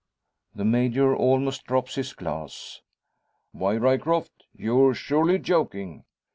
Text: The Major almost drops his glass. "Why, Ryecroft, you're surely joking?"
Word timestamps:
The 0.55 0.65
Major 0.65 1.15
almost 1.15 1.65
drops 1.67 1.93
his 1.93 2.13
glass. 2.13 2.81
"Why, 3.51 3.75
Ryecroft, 3.77 4.47
you're 4.51 4.95
surely 4.95 5.37
joking?" 5.37 6.05